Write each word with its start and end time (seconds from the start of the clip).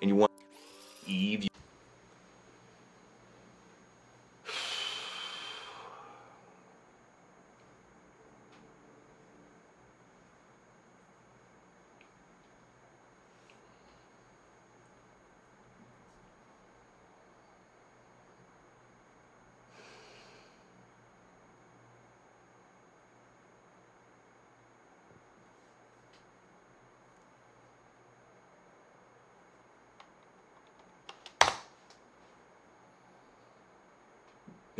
and 0.00 0.08
you 0.08 0.16
want 0.16 0.32
Eve. 1.06 1.49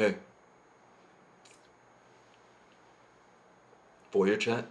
Hey. 0.00 0.14
Voyeur 4.14 4.40
chat? 4.40 4.64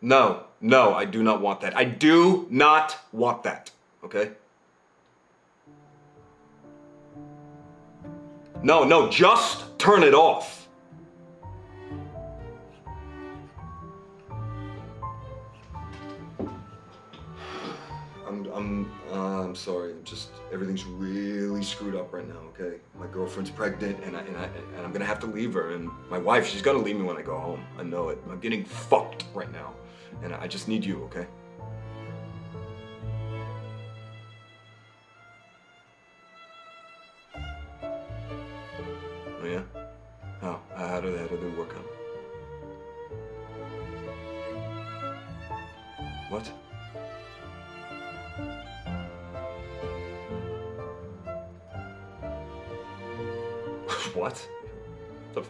No, 0.00 0.44
no, 0.60 0.94
I 0.94 1.04
do 1.04 1.24
not 1.24 1.40
want 1.40 1.62
that. 1.62 1.76
I 1.76 1.82
do 1.82 2.46
not 2.50 2.96
want 3.10 3.42
that. 3.42 3.72
Okay? 4.04 4.30
No, 8.62 8.84
no, 8.84 9.10
just 9.10 9.76
turn 9.76 10.04
it 10.04 10.14
off. 10.14 10.63
I'm, 18.54 18.88
uh, 19.10 19.42
I'm 19.42 19.56
sorry. 19.56 19.90
I'm 19.92 20.04
just 20.04 20.30
everything's 20.52 20.84
really 20.84 21.64
screwed 21.64 21.96
up 21.96 22.12
right 22.12 22.26
now. 22.26 22.40
Okay, 22.56 22.78
my 22.96 23.06
girlfriend's 23.08 23.50
pregnant, 23.50 23.98
and 24.04 24.16
I, 24.16 24.20
and 24.20 24.36
I 24.36 24.44
and 24.76 24.86
I'm 24.86 24.92
gonna 24.92 25.04
have 25.04 25.18
to 25.20 25.26
leave 25.26 25.54
her. 25.54 25.72
And 25.72 25.90
my 26.08 26.18
wife, 26.18 26.46
she's 26.46 26.62
gonna 26.62 26.78
leave 26.78 26.96
me 26.96 27.02
when 27.02 27.16
I 27.16 27.22
go 27.22 27.36
home. 27.36 27.64
I 27.78 27.82
know 27.82 28.10
it. 28.10 28.22
I'm 28.30 28.38
getting 28.38 28.64
fucked 28.64 29.24
right 29.34 29.50
now, 29.52 29.74
and 30.22 30.32
I 30.34 30.46
just 30.46 30.68
need 30.68 30.84
you. 30.84 31.02
Okay. 31.04 31.26
Oh 39.42 39.46
yeah. 39.46 39.62
How? 40.40 40.60
How 40.76 41.00
did 41.00 41.18
how 41.18 41.26
did 41.26 41.42
it 41.42 41.58
work 41.58 41.74
out? 41.74 41.90
What? 46.30 46.63
What? 54.14 54.48
The 55.34 55.42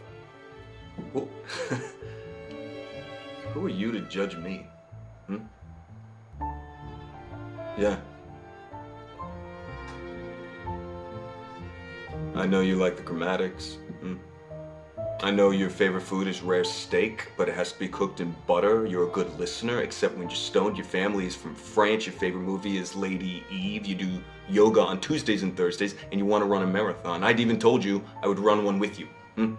who? 1.13 1.27
who 3.53 3.65
are 3.65 3.69
you 3.69 3.91
to 3.91 4.01
judge 4.01 4.35
me? 4.35 4.67
Hmm? 5.27 5.37
Yeah. 7.77 7.99
I 12.35 12.45
know 12.47 12.61
you 12.61 12.75
like 12.75 12.97
the 12.97 13.03
grammatics. 13.03 13.75
Hmm? 14.01 14.15
I 15.23 15.31
know 15.31 15.49
your 15.49 15.69
favorite 15.71 16.01
food 16.01 16.27
is 16.27 16.41
rare 16.41 16.63
steak, 16.63 17.31
but 17.35 17.49
it 17.49 17.55
has 17.55 17.71
to 17.71 17.79
be 17.79 17.87
cooked 17.87 18.19
in 18.19 18.35
butter. 18.45 18.85
You're 18.85 19.07
a 19.07 19.11
good 19.11 19.39
listener, 19.39 19.81
except 19.81 20.17
when 20.17 20.29
you're 20.29 20.35
stoned. 20.35 20.77
Your 20.77 20.85
family 20.85 21.25
is 21.25 21.35
from 21.35 21.55
France. 21.55 22.05
Your 22.05 22.13
favorite 22.13 22.41
movie 22.41 22.77
is 22.77 22.95
Lady 22.95 23.43
Eve. 23.49 23.87
You 23.87 23.95
do 23.95 24.21
yoga 24.49 24.81
on 24.81 24.99
Tuesdays 24.99 25.41
and 25.41 25.57
Thursdays, 25.57 25.95
and 26.11 26.19
you 26.19 26.25
want 26.25 26.43
to 26.43 26.45
run 26.45 26.61
a 26.61 26.67
marathon. 26.67 27.23
I'd 27.23 27.39
even 27.39 27.57
told 27.57 27.83
you 27.83 28.03
I 28.21 28.27
would 28.27 28.39
run 28.39 28.65
one 28.65 28.77
with 28.77 28.99
you. 28.99 29.07
Hmm? 29.35 29.55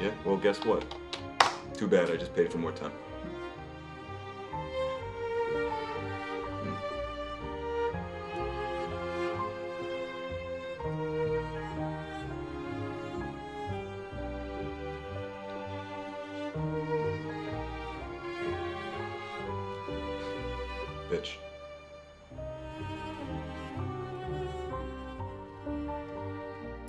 Yeah, 0.00 0.10
well, 0.24 0.36
guess 0.36 0.64
what? 0.64 0.84
Too 1.78 1.86
bad, 1.86 2.10
I 2.10 2.16
just 2.16 2.34
paid 2.34 2.50
for 2.50 2.58
more 2.58 2.72
time. 2.72 2.90
Hmm. 6.64 6.74
Bitch. 21.14 21.36